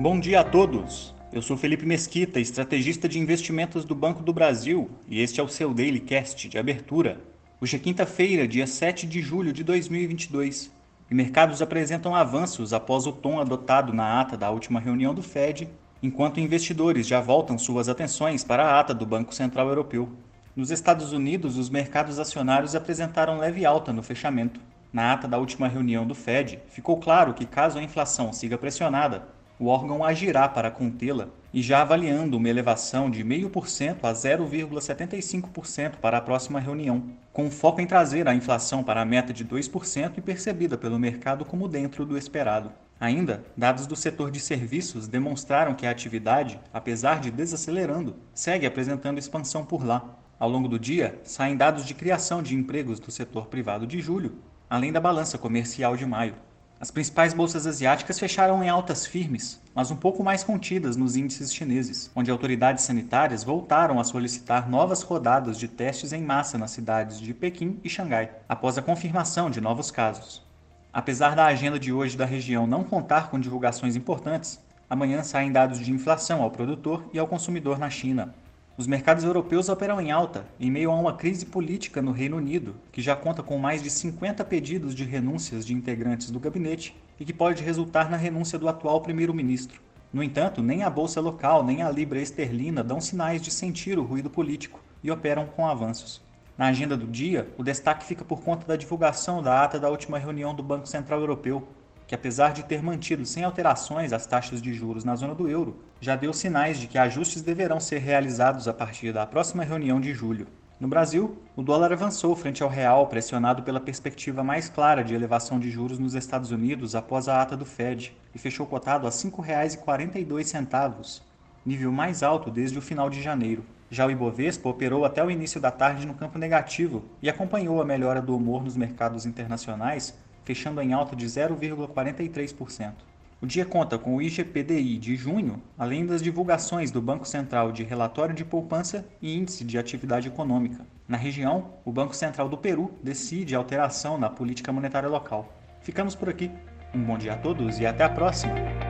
Bom 0.00 0.18
dia 0.18 0.40
a 0.40 0.44
todos. 0.44 1.14
Eu 1.30 1.42
sou 1.42 1.58
Felipe 1.58 1.84
Mesquita, 1.84 2.40
estrategista 2.40 3.06
de 3.06 3.18
investimentos 3.18 3.84
do 3.84 3.94
Banco 3.94 4.22
do 4.22 4.32
Brasil, 4.32 4.90
e 5.06 5.20
este 5.20 5.40
é 5.40 5.42
o 5.42 5.48
seu 5.48 5.74
Daily 5.74 6.00
Cast 6.00 6.48
de 6.48 6.56
abertura. 6.56 7.20
Hoje 7.60 7.76
é 7.76 7.78
quinta-feira, 7.78 8.48
dia 8.48 8.66
7 8.66 9.06
de 9.06 9.20
julho 9.20 9.52
de 9.52 9.62
2022, 9.62 10.70
e 11.10 11.14
mercados 11.14 11.60
apresentam 11.60 12.14
avanços 12.14 12.72
após 12.72 13.06
o 13.06 13.12
tom 13.12 13.38
adotado 13.38 13.92
na 13.92 14.18
ata 14.22 14.38
da 14.38 14.50
última 14.50 14.80
reunião 14.80 15.12
do 15.12 15.22
Fed, 15.22 15.68
enquanto 16.02 16.40
investidores 16.40 17.06
já 17.06 17.20
voltam 17.20 17.58
suas 17.58 17.86
atenções 17.86 18.42
para 18.42 18.64
a 18.64 18.80
ata 18.80 18.94
do 18.94 19.04
Banco 19.04 19.34
Central 19.34 19.68
Europeu. 19.68 20.08
Nos 20.56 20.70
Estados 20.70 21.12
Unidos, 21.12 21.58
os 21.58 21.68
mercados 21.68 22.18
acionários 22.18 22.74
apresentaram 22.74 23.36
leve 23.36 23.66
alta 23.66 23.92
no 23.92 24.02
fechamento. 24.02 24.62
Na 24.90 25.12
ata 25.12 25.28
da 25.28 25.36
última 25.36 25.68
reunião 25.68 26.06
do 26.06 26.14
Fed, 26.14 26.58
ficou 26.70 26.96
claro 26.96 27.34
que, 27.34 27.44
caso 27.44 27.78
a 27.78 27.82
inflação 27.82 28.32
siga 28.32 28.56
pressionada, 28.56 29.38
o 29.60 29.66
órgão 29.66 30.02
agirá 30.02 30.48
para 30.48 30.70
contê-la 30.70 31.28
e 31.52 31.60
já 31.60 31.82
avaliando 31.82 32.38
uma 32.38 32.48
elevação 32.48 33.10
de 33.10 33.22
0,5% 33.22 33.98
a 34.02 34.12
0,75% 34.12 35.96
para 36.00 36.16
a 36.16 36.20
próxima 36.22 36.58
reunião, 36.58 37.10
com 37.30 37.50
foco 37.50 37.78
em 37.78 37.86
trazer 37.86 38.26
a 38.26 38.34
inflação 38.34 38.82
para 38.82 39.02
a 39.02 39.04
meta 39.04 39.34
de 39.34 39.44
2% 39.44 40.14
e 40.16 40.20
percebida 40.22 40.78
pelo 40.78 40.98
mercado 40.98 41.44
como 41.44 41.68
dentro 41.68 42.06
do 42.06 42.16
esperado. 42.16 42.72
Ainda, 42.98 43.44
dados 43.54 43.86
do 43.86 43.94
setor 43.94 44.30
de 44.30 44.40
serviços 44.40 45.06
demonstraram 45.06 45.74
que 45.74 45.86
a 45.86 45.90
atividade, 45.90 46.58
apesar 46.72 47.20
de 47.20 47.30
desacelerando, 47.30 48.16
segue 48.32 48.64
apresentando 48.64 49.18
expansão 49.18 49.64
por 49.64 49.84
lá. 49.84 50.16
Ao 50.38 50.48
longo 50.48 50.68
do 50.68 50.78
dia, 50.78 51.20
saem 51.22 51.54
dados 51.54 51.84
de 51.84 51.92
criação 51.92 52.42
de 52.42 52.54
empregos 52.54 52.98
do 52.98 53.10
setor 53.10 53.46
privado 53.48 53.86
de 53.86 54.00
julho, 54.00 54.38
além 54.70 54.90
da 54.90 55.00
balança 55.00 55.36
comercial 55.36 55.98
de 55.98 56.06
maio. 56.06 56.34
As 56.80 56.90
principais 56.90 57.34
bolsas 57.34 57.66
asiáticas 57.66 58.18
fecharam 58.18 58.64
em 58.64 58.70
altas 58.70 59.04
firmes, 59.04 59.60
mas 59.74 59.90
um 59.90 59.96
pouco 59.96 60.24
mais 60.24 60.42
contidas 60.42 60.96
nos 60.96 61.14
índices 61.14 61.52
chineses, 61.52 62.10
onde 62.16 62.30
autoridades 62.30 62.84
sanitárias 62.84 63.44
voltaram 63.44 64.00
a 64.00 64.04
solicitar 64.04 64.66
novas 64.66 65.02
rodadas 65.02 65.58
de 65.58 65.68
testes 65.68 66.10
em 66.14 66.22
massa 66.22 66.56
nas 66.56 66.70
cidades 66.70 67.20
de 67.20 67.34
Pequim 67.34 67.78
e 67.84 67.90
Xangai, 67.90 68.30
após 68.48 68.78
a 68.78 68.82
confirmação 68.82 69.50
de 69.50 69.60
novos 69.60 69.90
casos. 69.90 70.42
Apesar 70.90 71.36
da 71.36 71.44
agenda 71.44 71.78
de 71.78 71.92
hoje 71.92 72.16
da 72.16 72.24
região 72.24 72.66
não 72.66 72.82
contar 72.82 73.28
com 73.28 73.38
divulgações 73.38 73.94
importantes, 73.94 74.58
amanhã 74.88 75.22
saem 75.22 75.52
dados 75.52 75.80
de 75.80 75.92
inflação 75.92 76.40
ao 76.40 76.50
produtor 76.50 77.04
e 77.12 77.18
ao 77.18 77.28
consumidor 77.28 77.78
na 77.78 77.90
China, 77.90 78.34
os 78.80 78.86
mercados 78.86 79.24
europeus 79.24 79.68
operam 79.68 80.00
em 80.00 80.10
alta, 80.10 80.46
em 80.58 80.70
meio 80.70 80.90
a 80.90 80.94
uma 80.94 81.12
crise 81.12 81.44
política 81.44 82.00
no 82.00 82.12
Reino 82.12 82.38
Unido, 82.38 82.74
que 82.90 83.02
já 83.02 83.14
conta 83.14 83.42
com 83.42 83.58
mais 83.58 83.82
de 83.82 83.90
50 83.90 84.42
pedidos 84.46 84.94
de 84.94 85.04
renúncias 85.04 85.66
de 85.66 85.74
integrantes 85.74 86.30
do 86.30 86.40
gabinete 86.40 86.96
e 87.18 87.24
que 87.26 87.34
pode 87.34 87.62
resultar 87.62 88.10
na 88.10 88.16
renúncia 88.16 88.58
do 88.58 88.66
atual 88.66 89.02
primeiro-ministro. 89.02 89.82
No 90.10 90.22
entanto, 90.22 90.62
nem 90.62 90.82
a 90.82 90.88
bolsa 90.88 91.20
local 91.20 91.62
nem 91.62 91.82
a 91.82 91.90
libra 91.90 92.22
esterlina 92.22 92.82
dão 92.82 93.02
sinais 93.02 93.42
de 93.42 93.50
sentir 93.50 93.98
o 93.98 94.02
ruído 94.02 94.30
político 94.30 94.80
e 95.04 95.10
operam 95.10 95.44
com 95.44 95.68
avanços. 95.68 96.22
Na 96.56 96.68
agenda 96.68 96.96
do 96.96 97.06
dia, 97.06 97.52
o 97.58 97.62
destaque 97.62 98.06
fica 98.06 98.24
por 98.24 98.40
conta 98.40 98.66
da 98.66 98.76
divulgação 98.76 99.42
da 99.42 99.62
ata 99.62 99.78
da 99.78 99.90
última 99.90 100.18
reunião 100.18 100.54
do 100.54 100.62
Banco 100.62 100.88
Central 100.88 101.20
Europeu, 101.20 101.68
que 102.06 102.14
apesar 102.14 102.54
de 102.54 102.64
ter 102.64 102.82
mantido 102.82 103.26
sem 103.26 103.44
alterações 103.44 104.10
as 104.10 104.26
taxas 104.26 104.62
de 104.62 104.72
juros 104.72 105.04
na 105.04 105.16
zona 105.16 105.34
do 105.34 105.50
euro, 105.50 105.84
já 106.00 106.16
deu 106.16 106.32
sinais 106.32 106.78
de 106.78 106.86
que 106.86 106.96
ajustes 106.96 107.42
deverão 107.42 107.78
ser 107.78 107.98
realizados 107.98 108.66
a 108.66 108.72
partir 108.72 109.12
da 109.12 109.26
próxima 109.26 109.64
reunião 109.64 110.00
de 110.00 110.14
julho. 110.14 110.46
No 110.80 110.88
Brasil, 110.88 111.36
o 111.54 111.62
dólar 111.62 111.92
avançou 111.92 112.34
frente 112.34 112.62
ao 112.62 112.70
real, 112.70 113.06
pressionado 113.06 113.62
pela 113.62 113.78
perspectiva 113.78 114.42
mais 114.42 114.70
clara 114.70 115.04
de 115.04 115.14
elevação 115.14 115.60
de 115.60 115.70
juros 115.70 115.98
nos 115.98 116.14
Estados 116.14 116.50
Unidos 116.50 116.94
após 116.94 117.28
a 117.28 117.42
ata 117.42 117.54
do 117.54 117.66
Fed, 117.66 118.16
e 118.34 118.38
fechou 118.38 118.66
cotado 118.66 119.06
a 119.06 119.10
R$ 119.10 119.16
5,42, 119.16 121.20
nível 121.66 121.92
mais 121.92 122.22
alto 122.22 122.50
desde 122.50 122.78
o 122.78 122.82
final 122.82 123.10
de 123.10 123.20
janeiro. 123.20 123.62
Já 123.90 124.06
o 124.06 124.10
Ibovespa 124.10 124.70
operou 124.70 125.04
até 125.04 125.22
o 125.22 125.30
início 125.30 125.60
da 125.60 125.70
tarde 125.70 126.06
no 126.06 126.14
campo 126.14 126.38
negativo 126.38 127.04
e 127.20 127.28
acompanhou 127.28 127.82
a 127.82 127.84
melhora 127.84 128.22
do 128.22 128.34
humor 128.34 128.64
nos 128.64 128.74
mercados 128.74 129.26
internacionais, 129.26 130.14
fechando 130.44 130.80
em 130.80 130.94
alta 130.94 131.14
de 131.14 131.26
0,43%. 131.26 132.94
O 133.42 133.46
dia 133.46 133.64
conta 133.64 133.98
com 133.98 134.16
o 134.16 134.20
IGPDI 134.20 134.98
de 134.98 135.16
junho, 135.16 135.62
além 135.78 136.04
das 136.04 136.22
divulgações 136.22 136.90
do 136.90 137.00
Banco 137.00 137.26
Central 137.26 137.72
de 137.72 137.82
relatório 137.82 138.34
de 138.34 138.44
poupança 138.44 139.06
e 139.22 139.34
índice 139.34 139.64
de 139.64 139.78
atividade 139.78 140.28
econômica. 140.28 140.84
Na 141.08 141.16
região, 141.16 141.72
o 141.82 141.90
Banco 141.90 142.14
Central 142.14 142.50
do 142.50 142.58
Peru 142.58 142.92
decide 143.02 143.54
alteração 143.54 144.18
na 144.18 144.28
política 144.28 144.70
monetária 144.70 145.08
local. 145.08 145.50
Ficamos 145.80 146.14
por 146.14 146.28
aqui. 146.28 146.50
Um 146.94 147.02
bom 147.02 147.16
dia 147.16 147.32
a 147.32 147.36
todos 147.38 147.78
e 147.78 147.86
até 147.86 148.04
a 148.04 148.10
próxima! 148.10 148.89